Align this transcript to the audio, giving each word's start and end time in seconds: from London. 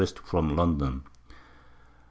from 0.25 0.55
London. 0.55 1.03